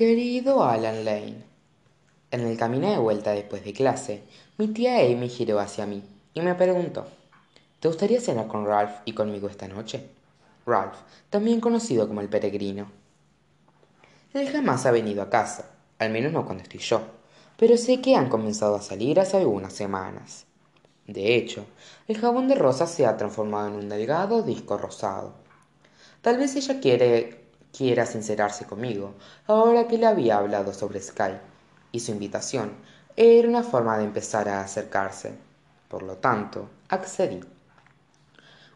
Querido 0.00 0.64
Alan 0.64 1.04
Lane, 1.04 1.44
en 2.30 2.40
el 2.40 2.56
camino 2.56 2.90
de 2.90 2.96
vuelta 2.96 3.32
después 3.32 3.62
de 3.62 3.74
clase, 3.74 4.22
mi 4.56 4.68
tía 4.68 4.96
Amy 5.00 5.28
giró 5.28 5.60
hacia 5.60 5.84
mí 5.84 6.02
y 6.32 6.40
me 6.40 6.54
preguntó, 6.54 7.06
¿te 7.80 7.88
gustaría 7.88 8.18
cenar 8.18 8.46
con 8.46 8.64
Ralph 8.64 9.02
y 9.04 9.12
conmigo 9.12 9.46
esta 9.46 9.68
noche? 9.68 10.08
Ralph, 10.64 10.96
también 11.28 11.60
conocido 11.60 12.08
como 12.08 12.22
el 12.22 12.30
peregrino. 12.30 12.90
Él 14.32 14.48
jamás 14.48 14.86
ha 14.86 14.90
venido 14.90 15.20
a 15.20 15.28
casa, 15.28 15.68
al 15.98 16.08
menos 16.08 16.32
no 16.32 16.46
cuando 16.46 16.62
estoy 16.62 16.80
yo, 16.80 17.02
pero 17.58 17.76
sé 17.76 18.00
que 18.00 18.16
han 18.16 18.30
comenzado 18.30 18.76
a 18.76 18.80
salir 18.80 19.20
hace 19.20 19.36
algunas 19.36 19.74
semanas. 19.74 20.46
De 21.06 21.36
hecho, 21.36 21.66
el 22.08 22.16
jabón 22.16 22.48
de 22.48 22.54
rosa 22.54 22.86
se 22.86 23.04
ha 23.04 23.18
transformado 23.18 23.68
en 23.68 23.74
un 23.74 23.90
delgado 23.90 24.40
disco 24.40 24.78
rosado. 24.78 25.34
Tal 26.22 26.38
vez 26.38 26.56
ella 26.56 26.80
quiere, 26.80 27.39
quiera 27.76 28.06
sincerarse 28.06 28.66
conmigo, 28.66 29.14
ahora 29.46 29.88
que 29.88 29.98
le 29.98 30.06
había 30.06 30.38
hablado 30.38 30.72
sobre 30.72 31.00
Sky, 31.00 31.38
y 31.92 32.00
su 32.00 32.12
invitación 32.12 32.72
era 33.16 33.48
una 33.48 33.62
forma 33.62 33.98
de 33.98 34.04
empezar 34.04 34.48
a 34.48 34.60
acercarse. 34.60 35.34
Por 35.88 36.02
lo 36.02 36.16
tanto, 36.16 36.68
accedí. 36.88 37.40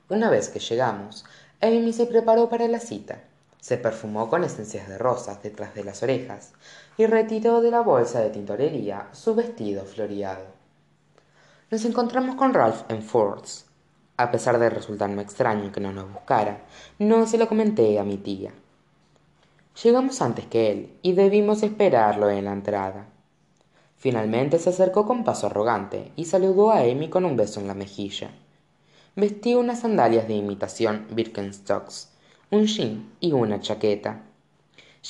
Una 0.09 0.29
vez 0.29 0.49
que 0.49 0.59
llegamos, 0.59 1.25
Amy 1.61 1.93
se 1.93 2.07
preparó 2.07 2.49
para 2.49 2.69
la 2.69 2.81
cita. 2.81 3.23
Se 3.61 3.79
perfumó 3.79 4.29
con 4.29 4.45
esencias 4.45 4.89
de 4.89 4.99
rosas 4.99 5.43
detrás 5.43 5.75
de 5.75 5.85
las 5.85 6.03
orejas 6.03 6.53
y 6.99 7.07
retiró 7.07 7.63
de 7.63 7.71
la 7.71 7.81
bolsa 7.81 8.21
de 8.21 8.31
tintorería 8.31 9.09
su 9.13 9.35
vestido 9.35 9.85
floreado. 9.85 10.45
Nos 11.71 11.85
encontramos 11.87 12.35
con 12.35 12.53
Ralph 12.53 12.83
en 12.91 13.03
Ford's. 13.03 13.65
A 14.19 14.31
pesar 14.31 14.59
de 14.59 14.69
resultarme 14.69 15.23
extraño 15.23 15.73
que 15.73 15.81
no 15.81 15.93
nos 15.93 16.13
buscara, 16.13 16.65
no 16.99 17.27
se 17.27 17.39
lo 17.39 17.49
comenté 17.49 17.99
a 17.99 18.05
mi 18.05 18.19
tía. 18.19 18.53
Llegamos 19.83 20.23
antes 20.23 20.47
que 20.47 20.71
él 20.71 20.99
y 21.03 21.15
debimos 21.15 21.65
esperarlo 21.65 22.31
en 22.31 22.45
la 22.45 22.53
entrada. 22.53 23.09
Finalmente 23.97 24.59
se 24.61 24.71
acercó 24.71 25.05
con 25.05 25.25
paso 25.25 25.47
arrogante 25.47 26.13
y 26.15 26.27
saludó 26.27 26.71
a 26.71 26.81
Amy 26.81 27.09
con 27.09 27.25
un 27.25 27.37
beso 27.37 27.59
en 27.59 27.67
la 27.67 27.75
mejilla. 27.75 28.31
Vestía 29.17 29.59
unas 29.59 29.81
sandalias 29.81 30.29
de 30.29 30.35
imitación 30.35 31.07
Birkenstocks, 31.11 32.11
un 32.51 32.67
jean 32.67 33.11
y 33.19 33.33
una 33.33 33.61
chaqueta. 33.61 34.23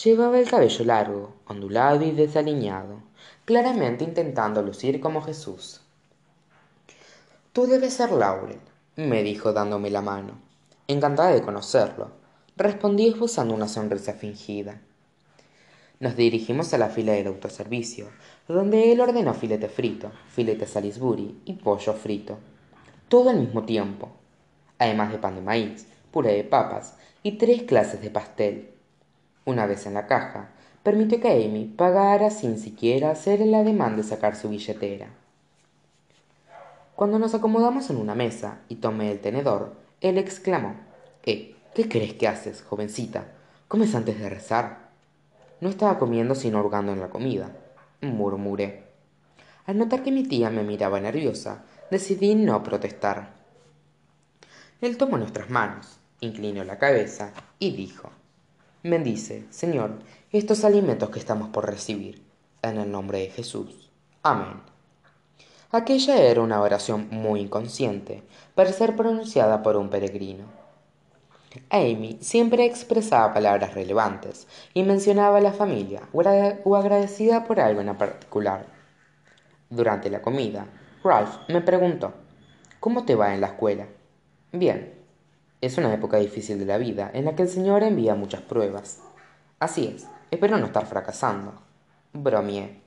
Llevaba 0.03 0.39
el 0.39 0.49
cabello 0.49 0.85
largo, 0.87 1.35
ondulado 1.47 2.05
y 2.05 2.13
desaliñado, 2.13 3.03
claramente 3.45 4.05
intentando 4.05 4.63
lucir 4.63 4.99
como 4.99 5.21
Jesús. 5.21 5.83
Tú 7.53 7.67
debes 7.67 7.95
ser 7.95 8.13
Laurel, 8.13 8.61
me 8.97 9.23
dijo 9.23 9.53
dándome 9.53 9.91
la 9.91 10.01
mano. 10.01 10.33
Encantada 10.89 11.31
de 11.31 11.43
conocerlo, 11.43 12.24
respondí 12.57 13.09
esbozando 13.09 13.55
una 13.55 13.67
sonrisa 13.67 14.13
fingida. 14.13 14.81
Nos 15.99 16.17
dirigimos 16.17 16.73
a 16.73 16.79
la 16.79 16.89
fila 16.89 17.13
del 17.13 17.27
autoservicio, 17.27 18.09
donde 18.47 18.93
él 18.93 19.01
ordenó 19.01 19.35
filete 19.35 19.69
frito, 19.69 20.13
filete 20.29 20.67
Salisbury 20.67 21.41
y 21.45 21.55
pollo 21.55 21.95
frito. 21.95 22.39
Todo 23.09 23.31
al 23.31 23.41
mismo 23.41 23.65
tiempo, 23.65 24.11
además 24.79 25.13
de 25.13 25.19
pan 25.19 25.35
de 25.35 25.41
maíz, 25.41 25.87
puré 26.11 26.35
de 26.35 26.45
papas 26.45 26.97
y 27.23 27.33
tres 27.33 27.63
clases 27.63 28.01
de 28.03 28.11
pastel. 28.11 28.71
Una 29.45 29.67
vez 29.67 29.87
en 29.87 29.95
la 29.95 30.07
caja, 30.07 30.51
permitió 30.83 31.21
que 31.21 31.29
Amy 31.45 31.65
pagara 31.65 32.31
sin 32.31 32.59
siquiera 32.59 33.11
hacer 33.11 33.41
el 33.43 33.55
ademán 33.55 33.97
de 33.97 34.03
sacar 34.03 34.37
su 34.37 34.49
billetera. 34.49 35.09
Cuando 36.95 37.19
nos 37.19 37.35
acomodamos 37.35 37.91
en 37.91 37.97
una 37.97 38.15
mesa 38.15 38.61
y 38.69 38.77
tomé 38.77 39.11
el 39.11 39.21
tenedor, 39.21 39.75
él 40.01 40.19
exclamó 40.19 40.77
Eh, 41.27 41.54
¿qué 41.75 41.89
crees 41.89 42.15
que 42.15 42.29
haces, 42.29 42.63
jovencita? 42.63 43.33
¿Comes 43.69 43.95
antes 43.95 44.19
de 44.19 44.31
rezar? 44.31 44.91
No 45.61 45.69
estaba 45.69 45.99
comiendo 45.99 46.35
sino 46.35 46.61
hurgando 46.61 46.93
en 46.93 47.01
la 47.01 47.11
comida, 47.11 47.51
murmuré. 48.01 48.85
Al 49.67 49.79
notar 49.79 50.03
que 50.03 50.13
mi 50.13 50.25
tía 50.25 50.51
me 50.51 50.63
miraba 50.63 51.01
nerviosa, 51.01 51.65
decidí 51.91 52.35
no 52.35 52.63
protestar. 52.63 53.35
Él 54.81 54.97
tomó 54.97 55.17
nuestras 55.17 55.51
manos, 55.51 55.99
inclinó 56.21 56.65
la 56.65 56.79
cabeza 56.79 57.33
y 57.59 57.75
dijo 57.75 58.11
Bendice, 58.83 59.47
Señor, 59.51 59.99
estos 60.31 60.65
alimentos 60.65 61.09
que 61.11 61.19
estamos 61.19 61.49
por 61.49 61.67
recibir, 61.67 62.23
en 62.61 62.77
el 62.79 62.93
nombre 62.93 63.21
de 63.21 63.31
Jesús. 63.31 63.91
Amén. 64.23 64.61
Aquella 65.71 66.19
era 66.19 66.43
una 66.43 66.61
oración 66.61 67.09
muy 67.11 67.41
inconsciente, 67.41 68.23
para 68.55 68.73
ser 68.73 68.95
pronunciada 68.95 69.63
por 69.63 69.77
un 69.77 69.89
peregrino. 69.89 70.64
Amy 71.71 72.19
siempre 72.21 72.65
expresaba 72.65 73.33
palabras 73.33 73.75
relevantes 73.75 74.49
y 74.73 74.83
mencionaba 74.83 75.39
a 75.39 75.41
la 75.41 75.53
familia 75.53 76.03
o 76.13 76.77
agradecida 76.77 77.45
por 77.45 77.61
algo 77.61 77.81
en 77.81 77.95
particular. 77.97 78.67
Durante 79.71 80.11
la 80.11 80.21
comida, 80.21 80.67
Ralph 81.05 81.37
me 81.49 81.61
preguntó, 81.61 82.13
¿Cómo 82.81 83.05
te 83.05 83.15
va 83.15 83.35
en 83.35 83.41
la 83.41 83.49
escuela? 83.49 83.87
Bien. 84.53 84.95
Es 85.61 85.79
una 85.79 85.95
época 85.95 86.19
difícil 86.19 86.59
de 86.59 86.67
la 86.67 86.77
vida 86.77 87.11
en 87.15 87.25
la 87.25 87.35
que 87.35 87.43
el 87.43 87.49
Señor 87.49 87.83
envía 87.83 88.15
muchas 88.15 88.43
pruebas. 88.43 89.01
Así 89.59 89.87
es, 89.87 90.07
espero 90.31 90.59
no 90.59 90.67
estar 90.67 90.85
fracasando. 90.87 91.55
Bromeé. 92.13 92.83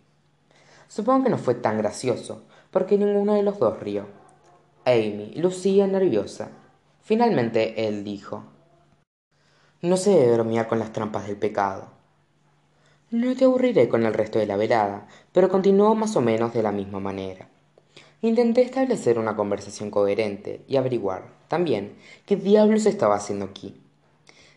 Supongo 0.87 1.23
que 1.23 1.29
no 1.31 1.37
fue 1.37 1.55
tan 1.55 1.77
gracioso, 1.77 2.43
porque 2.69 2.97
ninguno 2.97 3.33
de 3.33 3.43
los 3.43 3.57
dos 3.59 3.79
rió. 3.79 4.05
Amy 4.85 5.33
lucía 5.35 5.87
nerviosa. 5.87 6.49
Finalmente 7.01 7.87
él 7.87 8.03
dijo 8.03 8.43
No 9.79 9.95
se 9.95 10.09
debe 10.09 10.33
bromear 10.33 10.67
con 10.67 10.79
las 10.79 10.91
trampas 10.91 11.27
del 11.27 11.35
pecado. 11.35 11.85
No 13.11 13.35
te 13.35 13.45
aburriré 13.45 13.87
con 13.87 14.07
el 14.07 14.13
resto 14.15 14.39
de 14.39 14.47
la 14.47 14.57
velada, 14.57 15.07
pero 15.31 15.49
continuó 15.49 15.93
más 15.93 16.15
o 16.15 16.21
menos 16.21 16.51
de 16.55 16.63
la 16.63 16.71
misma 16.71 16.99
manera. 16.99 17.47
Intenté 18.23 18.63
establecer 18.63 19.19
una 19.19 19.35
conversación 19.35 19.91
coherente 19.91 20.61
y 20.67 20.77
averiguar, 20.77 21.27
también, 21.47 21.95
qué 22.25 22.35
diablos 22.35 22.87
estaba 22.87 23.17
haciendo 23.17 23.45
aquí. 23.45 23.79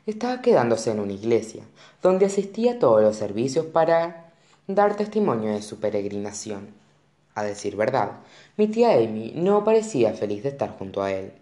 Estaba 0.06 0.40
quedándose 0.40 0.90
en 0.90 1.00
una 1.00 1.12
iglesia, 1.12 1.64
donde 2.02 2.24
asistía 2.24 2.72
a 2.72 2.78
todos 2.78 3.02
los 3.02 3.16
servicios 3.16 3.66
para 3.66 4.32
dar 4.68 4.96
testimonio 4.96 5.52
de 5.52 5.60
su 5.60 5.80
peregrinación. 5.80 6.68
A 7.34 7.42
decir 7.42 7.76
verdad, 7.76 8.20
mi 8.56 8.68
tía 8.68 8.92
Amy 8.92 9.34
no 9.36 9.64
parecía 9.64 10.14
feliz 10.14 10.42
de 10.44 10.48
estar 10.48 10.78
junto 10.78 11.02
a 11.02 11.12
él. 11.12 11.32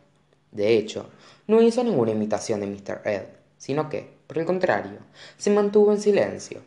De 0.50 0.76
hecho, 0.76 1.06
no 1.46 1.62
hizo 1.62 1.84
ninguna 1.84 2.10
imitación 2.10 2.58
de 2.58 2.66
Mr. 2.66 3.02
Ed, 3.04 3.37
sino 3.58 3.90
que, 3.90 4.08
por 4.26 4.38
el 4.38 4.46
contrario, 4.46 4.98
se 5.36 5.50
mantuvo 5.50 5.92
en 5.92 6.00
silencio. 6.00 6.62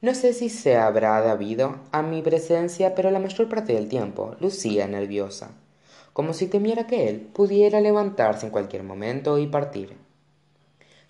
No 0.00 0.14
sé 0.14 0.32
si 0.32 0.48
se 0.48 0.76
habrá 0.76 1.20
debido 1.20 1.80
a 1.90 2.02
mi 2.02 2.22
presencia, 2.22 2.94
pero 2.94 3.10
la 3.10 3.18
mayor 3.18 3.48
parte 3.48 3.74
del 3.74 3.88
tiempo 3.88 4.36
lucía 4.40 4.86
nerviosa, 4.86 5.50
como 6.12 6.32
si 6.32 6.46
temiera 6.46 6.86
que 6.86 7.08
él 7.08 7.20
pudiera 7.20 7.80
levantarse 7.80 8.46
en 8.46 8.52
cualquier 8.52 8.82
momento 8.82 9.38
y 9.38 9.46
partir. 9.46 9.96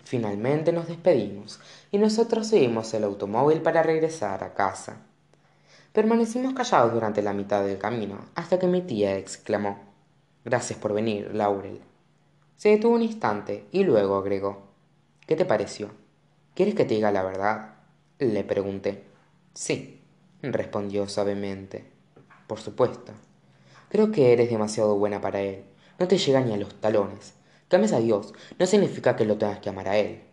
Finalmente 0.03 0.71
nos 0.71 0.87
despedimos 0.87 1.59
y 1.91 1.97
nosotros 1.97 2.47
seguimos 2.47 2.93
el 2.93 3.03
automóvil 3.03 3.61
para 3.61 3.83
regresar 3.83 4.43
a 4.43 4.53
casa. 4.53 5.01
Permanecimos 5.91 6.53
callados 6.53 6.93
durante 6.93 7.21
la 7.21 7.33
mitad 7.33 7.63
del 7.63 7.77
camino, 7.77 8.19
hasta 8.35 8.57
que 8.57 8.67
mi 8.67 8.81
tía 8.81 9.17
exclamó 9.17 9.79
Gracias 10.45 10.79
por 10.79 10.93
venir, 10.93 11.35
Laurel. 11.35 11.81
Se 12.55 12.69
detuvo 12.69 12.95
un 12.95 13.01
instante 13.01 13.65
y 13.71 13.83
luego 13.83 14.15
agregó 14.15 14.66
¿Qué 15.27 15.35
te 15.35 15.43
pareció? 15.43 15.91
¿Quieres 16.55 16.73
que 16.73 16.85
te 16.85 16.95
diga 16.95 17.11
la 17.11 17.21
verdad? 17.21 17.75
Le 18.17 18.45
pregunté. 18.45 19.03
Sí, 19.53 20.01
respondió 20.41 21.09
suavemente. 21.09 21.91
Por 22.47 22.61
supuesto. 22.61 23.11
Creo 23.89 24.09
que 24.09 24.31
eres 24.31 24.49
demasiado 24.49 24.95
buena 24.95 25.19
para 25.19 25.41
él. 25.41 25.65
No 25.99 26.07
te 26.07 26.17
llega 26.17 26.39
ni 26.39 26.53
a 26.53 26.57
los 26.57 26.79
talones. 26.79 27.33
Que 27.67 27.75
ames 27.75 27.91
a 27.91 27.99
Dios 27.99 28.33
no 28.57 28.65
significa 28.65 29.17
que 29.17 29.25
lo 29.25 29.37
tengas 29.37 29.59
que 29.59 29.67
amar 29.67 29.89
a 29.89 29.97
él. 29.97 30.23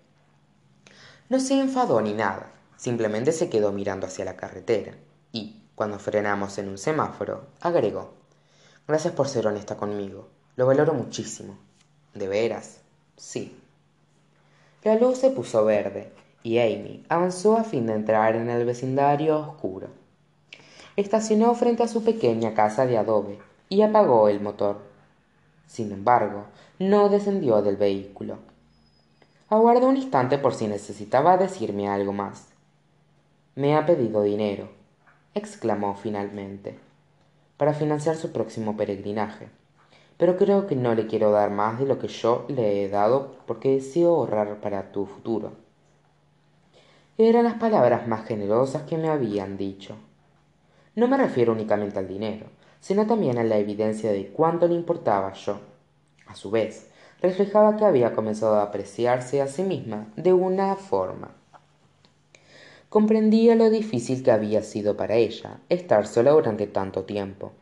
No 1.28 1.40
se 1.40 1.58
enfadó 1.58 2.00
ni 2.00 2.12
nada. 2.12 2.52
Simplemente 2.76 3.32
se 3.32 3.50
quedó 3.50 3.72
mirando 3.72 4.06
hacia 4.06 4.24
la 4.24 4.36
carretera 4.36 4.94
y, 5.32 5.60
cuando 5.74 5.98
frenamos 5.98 6.56
en 6.58 6.68
un 6.68 6.78
semáforo, 6.78 7.48
agregó 7.60 8.14
Gracias 8.86 9.12
por 9.14 9.26
ser 9.26 9.48
honesta 9.48 9.76
conmigo. 9.76 10.28
Lo 10.54 10.66
valoro 10.66 10.94
muchísimo. 10.94 11.58
¿De 12.12 12.28
veras? 12.28 12.82
Sí. 13.16 13.58
La 14.84 14.96
luz 14.96 15.16
se 15.16 15.30
puso 15.30 15.64
verde 15.64 16.12
y 16.42 16.58
Amy 16.58 17.06
avanzó 17.08 17.56
a 17.56 17.64
fin 17.64 17.86
de 17.86 17.94
entrar 17.94 18.36
en 18.36 18.50
el 18.50 18.66
vecindario 18.66 19.38
oscuro. 19.38 19.88
Estacionó 20.94 21.54
frente 21.54 21.82
a 21.82 21.88
su 21.88 22.04
pequeña 22.04 22.52
casa 22.52 22.84
de 22.84 22.98
adobe 22.98 23.38
y 23.70 23.80
apagó 23.80 24.28
el 24.28 24.40
motor. 24.40 24.82
Sin 25.66 25.90
embargo, 25.90 26.44
no 26.78 27.08
descendió 27.08 27.62
del 27.62 27.78
vehículo. 27.78 28.36
Aguardó 29.48 29.88
un 29.88 29.96
instante 29.96 30.36
por 30.36 30.52
si 30.52 30.66
necesitaba 30.66 31.38
decirme 31.38 31.88
algo 31.88 32.12
más. 32.12 32.48
Me 33.54 33.76
ha 33.76 33.86
pedido 33.86 34.22
dinero, 34.22 34.68
exclamó 35.34 35.94
finalmente, 35.94 36.78
para 37.56 37.72
financiar 37.72 38.16
su 38.16 38.32
próximo 38.32 38.76
peregrinaje. 38.76 39.48
Pero 40.16 40.36
creo 40.36 40.66
que 40.66 40.76
no 40.76 40.94
le 40.94 41.06
quiero 41.06 41.30
dar 41.32 41.50
más 41.50 41.78
de 41.78 41.86
lo 41.86 41.98
que 41.98 42.08
yo 42.08 42.46
le 42.48 42.84
he 42.84 42.88
dado 42.88 43.36
porque 43.46 43.74
deseo 43.74 44.14
ahorrar 44.14 44.60
para 44.60 44.92
tu 44.92 45.06
futuro. 45.06 45.52
Eran 47.18 47.44
las 47.44 47.54
palabras 47.54 48.08
más 48.08 48.26
generosas 48.26 48.82
que 48.82 48.98
me 48.98 49.08
habían 49.08 49.56
dicho. 49.56 49.96
No 50.96 51.08
me 51.08 51.16
refiero 51.16 51.52
únicamente 51.52 51.98
al 51.98 52.08
dinero, 52.08 52.46
sino 52.80 53.06
también 53.06 53.38
a 53.38 53.44
la 53.44 53.56
evidencia 53.56 54.12
de 54.12 54.28
cuánto 54.28 54.68
le 54.68 54.74
importaba 54.74 55.32
yo. 55.32 55.58
A 56.26 56.34
su 56.34 56.50
vez, 56.50 56.90
reflejaba 57.20 57.76
que 57.76 57.84
había 57.84 58.12
comenzado 58.12 58.56
a 58.56 58.62
apreciarse 58.62 59.40
a 59.40 59.46
sí 59.46 59.62
misma 59.62 60.08
de 60.16 60.32
una 60.32 60.76
forma. 60.76 61.30
Comprendía 62.88 63.54
lo 63.54 63.70
difícil 63.70 64.22
que 64.22 64.30
había 64.30 64.62
sido 64.62 64.96
para 64.96 65.16
ella 65.16 65.58
estar 65.68 66.06
sola 66.06 66.32
durante 66.32 66.66
tanto 66.66 67.04
tiempo, 67.04 67.52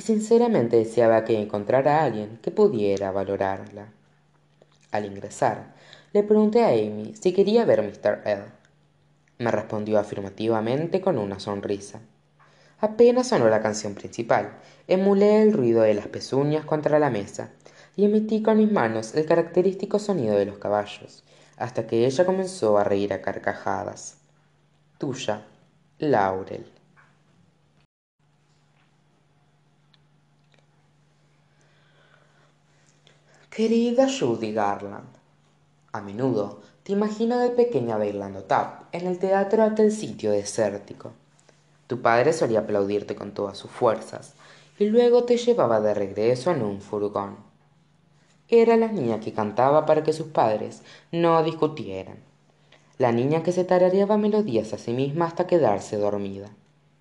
y 0.00 0.02
sinceramente 0.02 0.78
deseaba 0.78 1.26
que 1.26 1.38
encontrara 1.38 1.98
a 2.00 2.04
alguien 2.04 2.38
que 2.40 2.50
pudiera 2.50 3.10
valorarla. 3.10 3.88
Al 4.92 5.04
ingresar, 5.04 5.74
le 6.14 6.22
pregunté 6.22 6.64
a 6.64 6.68
Amy 6.68 7.12
si 7.20 7.34
quería 7.34 7.66
ver 7.66 7.82
Mr. 7.82 8.22
L. 8.24 8.44
Me 9.36 9.50
respondió 9.50 9.98
afirmativamente 9.98 11.02
con 11.02 11.18
una 11.18 11.38
sonrisa. 11.38 12.00
Apenas 12.78 13.28
sonó 13.28 13.50
la 13.50 13.60
canción 13.60 13.94
principal, 13.94 14.56
emulé 14.88 15.42
el 15.42 15.52
ruido 15.52 15.82
de 15.82 15.92
las 15.92 16.06
pezuñas 16.06 16.64
contra 16.64 16.98
la 16.98 17.10
mesa 17.10 17.50
y 17.94 18.06
emití 18.06 18.42
con 18.42 18.56
mis 18.56 18.72
manos 18.72 19.14
el 19.14 19.26
característico 19.26 19.98
sonido 19.98 20.34
de 20.34 20.46
los 20.46 20.56
caballos, 20.56 21.24
hasta 21.58 21.86
que 21.86 22.06
ella 22.06 22.24
comenzó 22.24 22.78
a 22.78 22.84
reír 22.84 23.12
a 23.12 23.20
carcajadas. 23.20 24.16
Tuya, 24.96 25.44
Laurel. 25.98 26.79
Querida 33.50 34.06
Judy 34.08 34.52
Garland, 34.52 35.08
a 35.90 36.00
menudo 36.00 36.60
te 36.84 36.92
imagino 36.92 37.36
de 37.40 37.50
pequeña 37.50 37.98
bailando 37.98 38.44
tap 38.44 38.84
en 38.94 39.08
el 39.08 39.18
teatro 39.18 39.64
aquel 39.64 39.90
sitio 39.90 40.30
desértico. 40.30 41.10
Tu 41.88 42.00
padre 42.00 42.32
solía 42.32 42.60
aplaudirte 42.60 43.16
con 43.16 43.34
todas 43.34 43.58
sus 43.58 43.68
fuerzas 43.68 44.34
y 44.78 44.84
luego 44.84 45.24
te 45.24 45.36
llevaba 45.36 45.80
de 45.80 45.94
regreso 45.94 46.52
en 46.52 46.62
un 46.62 46.80
furgón. 46.80 47.38
Era 48.46 48.76
la 48.76 48.86
niña 48.86 49.18
que 49.18 49.32
cantaba 49.32 49.84
para 49.84 50.04
que 50.04 50.12
sus 50.12 50.28
padres 50.28 50.82
no 51.10 51.42
discutieran. 51.42 52.18
La 52.98 53.10
niña 53.10 53.42
que 53.42 53.50
se 53.50 53.64
tarareaba 53.64 54.16
melodías 54.16 54.72
a 54.74 54.78
sí 54.78 54.92
misma 54.92 55.24
hasta 55.24 55.48
quedarse 55.48 55.96
dormida. 55.96 56.50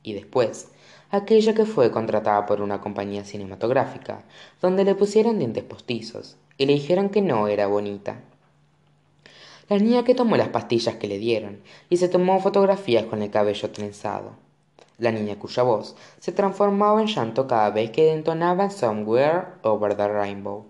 Y 0.02 0.14
después, 0.14 0.70
aquella 1.12 1.54
que 1.56 1.66
fue 1.66 1.92
contratada 1.92 2.46
por 2.46 2.62
una 2.62 2.82
compañía 2.82 3.24
cinematográfica, 3.24 4.24
donde 4.62 4.84
le 4.84 4.96
pusieron 4.96 5.40
dientes 5.40 5.64
postizos 5.64 6.38
y 6.58 6.66
le 6.66 6.74
dijeron 6.74 7.10
que 7.10 7.22
no 7.22 7.48
era 7.48 7.68
bonita. 7.68 8.20
La 9.70 9.78
niña 9.78 10.04
que 10.04 10.16
tomó 10.16 10.36
las 10.36 10.50
pastillas 10.50 10.96
que 10.96 11.08
le 11.08 11.20
dieron 11.20 11.62
y 11.90 11.98
se 11.98 12.10
tomó 12.10 12.40
fotografías 12.40 13.06
con 13.06 13.22
el 13.22 13.30
cabello 13.30 13.70
trenzado. 13.72 14.32
La 14.98 15.12
niña 15.12 15.38
cuya 15.38 15.64
voz 15.64 15.96
se 16.20 16.32
transformaba 16.32 17.02
en 17.02 17.08
llanto 17.08 17.48
cada 17.48 17.70
vez 17.70 17.92
que 17.92 18.12
entonaba 18.12 18.70
Somewhere 18.70 19.46
Over 19.64 19.96
the 19.96 20.08
Rainbow. 20.08 20.66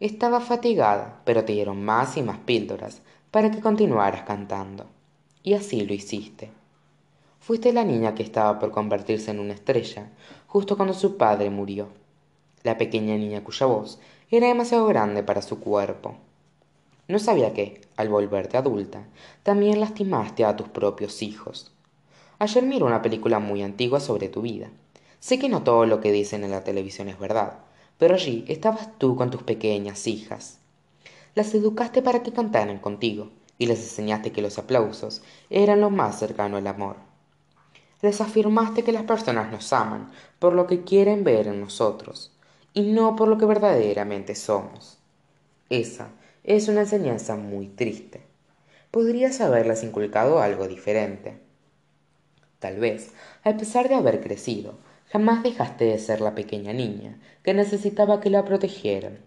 Estaba 0.00 0.40
fatigada, 0.40 1.20
pero 1.24 1.44
te 1.44 1.52
dieron 1.52 1.84
más 1.84 2.16
y 2.16 2.22
más 2.22 2.38
píldoras 2.38 3.02
para 3.30 3.50
que 3.50 3.60
continuaras 3.60 4.22
cantando. 4.22 4.86
Y 5.42 5.54
así 5.54 5.84
lo 5.84 5.92
hiciste. 5.94 6.50
Fuiste 7.44 7.74
la 7.74 7.84
niña 7.84 8.14
que 8.14 8.22
estaba 8.22 8.58
por 8.58 8.70
convertirse 8.70 9.30
en 9.30 9.38
una 9.38 9.52
estrella 9.52 10.08
justo 10.46 10.78
cuando 10.78 10.94
su 10.94 11.18
padre 11.18 11.50
murió. 11.50 11.88
La 12.62 12.78
pequeña 12.78 13.18
niña 13.18 13.44
cuya 13.44 13.66
voz 13.66 13.98
era 14.30 14.46
demasiado 14.46 14.86
grande 14.86 15.22
para 15.22 15.42
su 15.42 15.60
cuerpo. 15.60 16.14
No 17.06 17.18
sabía 17.18 17.52
que, 17.52 17.82
al 17.98 18.08
volverte 18.08 18.56
adulta, 18.56 19.04
también 19.42 19.78
lastimaste 19.78 20.46
a 20.46 20.56
tus 20.56 20.70
propios 20.70 21.20
hijos. 21.20 21.74
Ayer 22.38 22.64
miré 22.64 22.82
una 22.82 23.02
película 23.02 23.40
muy 23.40 23.62
antigua 23.62 24.00
sobre 24.00 24.30
tu 24.30 24.40
vida. 24.40 24.70
Sé 25.20 25.38
que 25.38 25.50
no 25.50 25.64
todo 25.64 25.84
lo 25.84 26.00
que 26.00 26.12
dicen 26.12 26.44
en 26.44 26.50
la 26.50 26.64
televisión 26.64 27.10
es 27.10 27.18
verdad, 27.18 27.58
pero 27.98 28.14
allí 28.14 28.46
estabas 28.48 28.96
tú 28.96 29.16
con 29.16 29.30
tus 29.30 29.42
pequeñas 29.42 30.06
hijas. 30.06 30.60
Las 31.34 31.54
educaste 31.54 32.00
para 32.00 32.22
que 32.22 32.32
cantaran 32.32 32.78
contigo 32.78 33.28
y 33.58 33.66
les 33.66 33.80
enseñaste 33.80 34.32
que 34.32 34.40
los 34.40 34.58
aplausos 34.58 35.20
eran 35.50 35.82
lo 35.82 35.90
más 35.90 36.18
cercano 36.18 36.56
al 36.56 36.66
amor 36.68 37.03
les 38.04 38.20
afirmaste 38.20 38.84
que 38.84 38.92
las 38.92 39.04
personas 39.04 39.50
nos 39.50 39.72
aman 39.72 40.10
por 40.38 40.52
lo 40.52 40.66
que 40.66 40.84
quieren 40.84 41.24
ver 41.24 41.48
en 41.48 41.60
nosotros 41.60 42.32
y 42.74 42.82
no 42.82 43.16
por 43.16 43.28
lo 43.28 43.38
que 43.38 43.46
verdaderamente 43.46 44.34
somos. 44.34 44.98
Esa 45.70 46.10
es 46.44 46.68
una 46.68 46.82
enseñanza 46.82 47.36
muy 47.36 47.68
triste. 47.68 48.22
Podrías 48.90 49.40
haberles 49.40 49.82
inculcado 49.82 50.40
algo 50.40 50.68
diferente. 50.68 51.40
Tal 52.58 52.78
vez, 52.78 53.12
a 53.42 53.56
pesar 53.56 53.88
de 53.88 53.94
haber 53.94 54.20
crecido, 54.20 54.74
jamás 55.10 55.42
dejaste 55.42 55.86
de 55.86 55.98
ser 55.98 56.20
la 56.20 56.34
pequeña 56.34 56.72
niña 56.72 57.18
que 57.42 57.54
necesitaba 57.54 58.20
que 58.20 58.30
la 58.30 58.44
protegieran. 58.44 59.18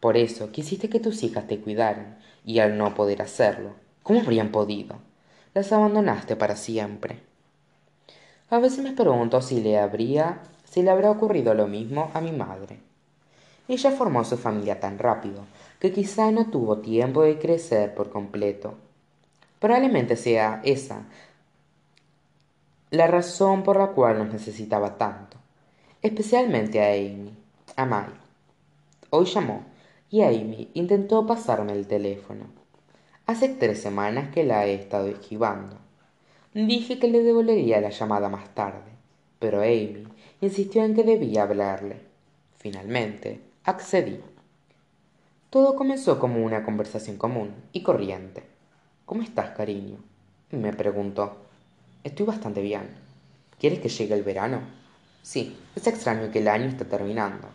Por 0.00 0.16
eso 0.16 0.50
quisiste 0.50 0.88
que 0.88 1.00
tus 1.00 1.22
hijas 1.22 1.46
te 1.46 1.60
cuidaran, 1.60 2.18
y 2.44 2.58
al 2.58 2.76
no 2.76 2.94
poder 2.94 3.22
hacerlo, 3.22 3.74
¿cómo 4.02 4.20
habrían 4.20 4.50
podido? 4.50 4.98
Las 5.54 5.72
abandonaste 5.72 6.36
para 6.36 6.56
siempre. 6.56 7.22
A 8.54 8.60
veces 8.60 8.84
me 8.84 8.92
pregunto 8.92 9.42
si 9.42 9.60
le 9.60 9.80
habría, 9.80 10.38
si 10.62 10.82
le 10.82 10.92
habrá 10.92 11.10
ocurrido 11.10 11.54
lo 11.54 11.66
mismo 11.66 12.12
a 12.14 12.20
mi 12.20 12.30
madre. 12.30 12.78
Ella 13.66 13.90
formó 13.90 14.22
su 14.22 14.36
familia 14.36 14.78
tan 14.78 15.00
rápido 15.00 15.44
que 15.80 15.90
quizá 15.90 16.30
no 16.30 16.46
tuvo 16.46 16.78
tiempo 16.78 17.22
de 17.24 17.40
crecer 17.40 17.96
por 17.96 18.10
completo. 18.10 18.74
Probablemente 19.58 20.14
sea 20.14 20.60
esa 20.62 21.02
la 22.92 23.08
razón 23.08 23.64
por 23.64 23.76
la 23.76 23.88
cual 23.88 24.18
nos 24.18 24.32
necesitaba 24.32 24.98
tanto, 24.98 25.36
especialmente 26.00 26.80
a 26.80 26.92
Amy, 26.92 27.36
a 27.74 27.84
Mai. 27.84 28.14
Hoy 29.10 29.24
llamó 29.24 29.64
y 30.10 30.22
Amy 30.22 30.70
intentó 30.74 31.26
pasarme 31.26 31.72
el 31.72 31.88
teléfono. 31.88 32.44
Hace 33.26 33.48
tres 33.48 33.82
semanas 33.82 34.32
que 34.32 34.44
la 34.44 34.64
he 34.64 34.74
estado 34.74 35.08
esquivando. 35.08 35.76
Dije 36.54 37.00
que 37.00 37.08
le 37.08 37.24
devolvería 37.24 37.80
la 37.80 37.90
llamada 37.90 38.28
más 38.28 38.54
tarde, 38.54 38.92
pero 39.40 39.62
Amy 39.62 40.06
insistió 40.40 40.84
en 40.84 40.94
que 40.94 41.02
debía 41.02 41.42
hablarle. 41.42 41.96
Finalmente, 42.58 43.40
accedí. 43.64 44.20
Todo 45.50 45.74
comenzó 45.74 46.20
como 46.20 46.44
una 46.44 46.64
conversación 46.64 47.16
común 47.16 47.52
y 47.72 47.82
corriente. 47.82 48.44
¿Cómo 49.04 49.22
estás, 49.22 49.50
cariño? 49.56 49.96
me 50.52 50.72
preguntó. 50.72 51.38
Estoy 52.04 52.24
bastante 52.24 52.62
bien. 52.62 52.88
¿Quieres 53.58 53.80
que 53.80 53.88
llegue 53.88 54.14
el 54.14 54.22
verano? 54.22 54.60
Sí, 55.22 55.56
es 55.74 55.88
extraño 55.88 56.30
que 56.30 56.38
el 56.38 56.46
año 56.46 56.66
esté 56.66 56.84
terminando. 56.84 57.48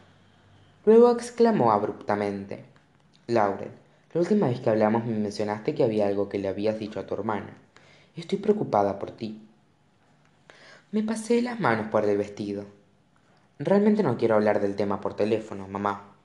Luego 0.85 1.09
exclamó 1.11 1.71
abruptamente. 1.71 2.65
Laurel, 3.27 3.71
la 4.13 4.19
última 4.19 4.49
vez 4.49 4.59
que 4.59 4.69
hablamos 4.69 5.05
me 5.05 5.17
mencionaste 5.17 5.73
que 5.73 5.85
había 5.85 6.07
algo 6.07 6.27
que 6.27 6.39
le 6.39 6.49
habías 6.49 6.77
dicho 6.77 6.99
a 6.99 7.07
tu 7.07 7.13
hermana. 7.13 7.55
Estoy 8.15 8.39
preocupada 8.39 8.99
por 8.99 9.11
ti. 9.11 9.39
Me 10.91 11.03
pasé 11.03 11.41
las 11.41 11.59
manos 11.59 11.87
por 11.87 12.03
el 12.05 12.17
vestido. 12.17 12.65
Realmente 13.59 14.03
no 14.03 14.17
quiero 14.17 14.35
hablar 14.35 14.59
del 14.59 14.75
tema 14.75 15.01
por 15.01 15.15
teléfono, 15.15 15.67
mamá. 15.67 16.15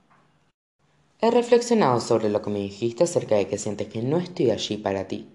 He 1.21 1.31
reflexionado 1.31 2.01
sobre 2.01 2.29
lo 2.29 2.43
que 2.43 2.51
me 2.51 2.61
dijiste 2.61 3.05
acerca 3.05 3.35
de 3.35 3.47
que 3.47 3.59
sientes 3.59 3.89
que 3.89 4.03
no 4.03 4.19
estoy 4.19 4.51
allí 4.51 4.77
para 4.77 5.09
ti. 5.09 5.29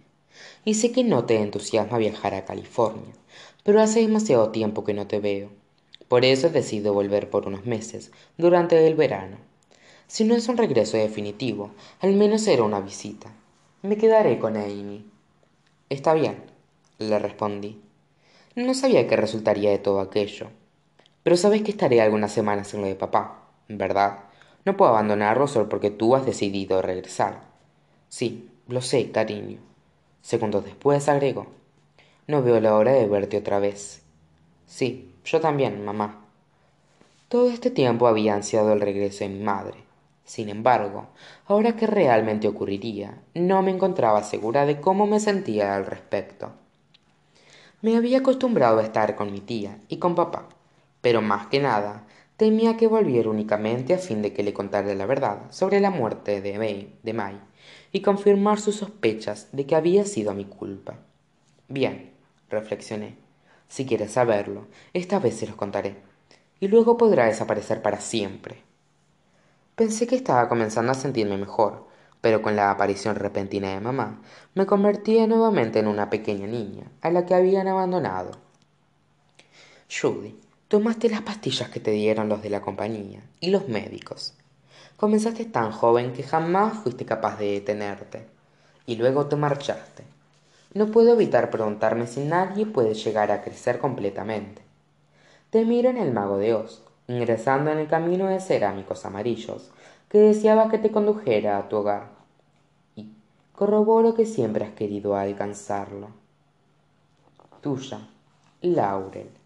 Y 0.66 0.76
sé 0.76 0.92
que 0.92 1.04
no 1.04 1.26
te 1.26 1.42
entusiasma 1.42 1.98
viajar 1.98 2.34
a 2.34 2.46
California, 2.46 3.14
pero 3.64 3.82
hace 3.82 4.02
demasiado 4.02 4.50
tiempo 4.50 4.84
que 4.84 4.94
no 4.94 5.08
te 5.08 5.20
veo. 5.20 5.50
Por 6.08 6.26
eso 6.26 6.48
he 6.48 6.52
decidido 6.52 6.94
volver 6.94 7.30
por 7.30 7.48
unos 7.48 7.66
meses, 7.66 8.12
durante 8.38 8.88
el 8.88 8.96
verano. 8.96 9.38
Si 10.08 10.24
no 10.24 10.36
es 10.36 10.48
un 10.48 10.58
regreso 10.58 10.98
definitivo, 10.98 11.72
al 12.00 12.14
menos 12.14 12.42
será 12.42 12.64
una 12.64 12.80
visita. 12.80 13.32
Me 13.84 13.98
quedaré 13.98 14.40
con 14.40 14.58
Amy. 14.58 15.06
Está 15.90 16.14
bien, 16.14 16.44
le 17.00 17.18
respondí. 17.18 17.82
No 18.56 18.76
sabía 18.76 19.08
qué 19.08 19.16
resultaría 19.16 19.72
de 19.72 19.80
todo 19.80 20.02
aquello. 20.02 20.50
Pero 21.24 21.36
sabes 21.36 21.64
que 21.64 21.72
estaré 21.72 22.00
algunas 22.00 22.32
semanas 22.32 22.72
en 22.76 22.82
lo 22.82 22.88
de 22.88 22.94
papá, 22.94 23.48
¿verdad? 23.68 24.20
No 24.66 24.78
puedo 24.78 24.92
abandonarlo 24.92 25.48
solo 25.48 25.68
porque 25.68 25.90
tú 25.90 26.16
has 26.16 26.28
decidido 26.28 26.84
regresar. 26.84 27.42
Sí, 28.08 28.52
lo 28.68 28.82
sé, 28.82 29.10
cariño. 29.10 29.58
Segundos 30.22 30.64
después 30.64 31.10
agregó. 31.10 31.48
No 32.28 32.44
veo 32.44 32.60
la 32.60 32.76
hora 32.76 32.92
de 32.92 33.08
verte 33.08 33.38
otra 33.38 33.58
vez. 33.58 34.04
Sí, 34.68 35.12
yo 35.26 35.42
también, 35.42 35.84
mamá. 35.84 36.24
Todo 37.30 37.50
este 37.50 37.72
tiempo 37.72 38.08
había 38.08 38.36
ansiado 38.36 38.74
el 38.74 38.82
regreso 38.82 39.24
de 39.24 39.30
mi 39.30 39.40
madre. 39.44 39.89
Sin 40.30 40.48
embargo, 40.50 41.08
ahora 41.48 41.76
que 41.76 41.88
realmente 41.88 42.48
ocurriría, 42.48 43.18
no 43.34 43.64
me 43.64 43.72
encontraba 43.72 44.22
segura 44.22 44.68
de 44.68 44.80
cómo 44.80 45.08
me 45.08 45.20
sentía 45.20 45.76
al 45.76 45.88
respecto. 45.88 46.52
Me 47.82 47.98
había 47.98 48.20
acostumbrado 48.20 48.78
a 48.78 48.84
estar 48.84 49.16
con 49.16 49.32
mi 49.32 49.40
tía 49.40 49.80
y 49.88 49.98
con 49.98 50.14
papá, 50.14 50.48
pero 51.02 51.24
más 51.24 51.48
que 51.48 51.60
nada 51.60 52.06
temía 52.38 52.78
que 52.78 52.86
volviera 52.86 53.28
únicamente 53.28 53.96
a 53.96 53.98
fin 53.98 54.22
de 54.22 54.32
que 54.32 54.44
le 54.44 54.54
contara 54.54 54.94
la 54.94 55.08
verdad 55.08 55.50
sobre 55.50 55.80
la 55.80 55.90
muerte 55.90 56.42
de 56.42 56.60
May, 56.60 56.94
de 57.02 57.40
y 57.92 58.02
confirmar 58.02 58.60
sus 58.60 58.76
sospechas 58.76 59.48
de 59.52 59.66
que 59.66 59.76
había 59.76 60.06
sido 60.06 60.36
mi 60.36 60.46
culpa. 60.46 61.00
Bien, 61.70 62.12
reflexioné, 62.52 63.16
si 63.68 63.88
quieres 63.88 64.12
saberlo, 64.12 64.68
esta 64.94 65.18
vez 65.18 65.38
se 65.38 65.48
los 65.48 65.56
contaré, 65.56 65.96
y 66.60 66.68
luego 66.68 66.98
podrá 66.98 67.26
desaparecer 67.26 67.82
para 67.82 68.00
siempre. 68.00 68.69
Pensé 69.80 70.08
que 70.08 70.18
estaba 70.18 70.50
comenzando 70.50 70.92
a 70.92 70.94
sentirme 70.94 71.38
mejor, 71.38 71.86
pero 72.20 72.42
con 72.42 72.54
la 72.58 72.70
aparición 72.70 73.16
repentina 73.16 73.70
de 73.70 73.80
mamá, 73.80 74.22
me 74.54 74.66
convertí 74.66 75.26
nuevamente 75.26 75.80
en 75.80 75.88
una 75.88 76.10
pequeña 76.10 76.48
niña, 76.48 76.84
a 77.00 77.10
la 77.12 77.26
que 77.26 77.34
habían 77.34 77.70
abandonado. 77.70 78.32
Judy, 79.90 80.38
tomaste 80.68 81.10
las 81.10 81.22
pastillas 81.22 81.70
que 81.70 81.80
te 81.80 81.92
dieron 81.92 82.28
los 82.28 82.42
de 82.42 82.50
la 82.50 82.60
compañía 82.60 83.22
y 83.40 83.52
los 83.52 83.70
médicos. 83.70 84.34
Comenzaste 84.98 85.46
tan 85.46 85.72
joven 85.72 86.12
que 86.12 86.24
jamás 86.24 86.80
fuiste 86.80 87.06
capaz 87.06 87.40
de 87.40 87.54
detenerte, 87.54 88.28
y 88.86 88.98
luego 88.98 89.28
te 89.28 89.38
marchaste. 89.38 90.04
No 90.74 90.88
puedo 90.88 91.14
evitar 91.14 91.50
preguntarme 91.50 92.06
si 92.06 92.26
nadie 92.26 92.66
puede 92.66 92.96
llegar 92.96 93.32
a 93.32 93.42
crecer 93.42 93.80
completamente. 93.80 94.62
Te 95.52 95.64
miro 95.64 95.90
en 95.90 95.96
el 95.96 96.12
mago 96.12 96.38
de 96.38 96.54
Oz, 96.54 96.84
ingresando 97.10 97.72
en 97.72 97.80
el 97.80 97.88
camino 97.88 98.28
de 98.28 98.40
cerámicos 98.40 99.04
amarillos, 99.04 99.72
que 100.10 100.20
deseaba 100.20 100.70
que 100.70 100.78
te 100.78 100.92
condujera 100.92 101.58
a 101.58 101.68
tu 101.68 101.78
hogar. 101.78 102.12
Y 102.96 103.12
corroboro 103.52 104.14
que 104.14 104.26
siempre 104.26 104.64
has 104.64 104.74
querido 104.74 105.16
alcanzarlo. 105.16 106.10
Tuya, 107.62 108.00
Laurel. 108.62 109.39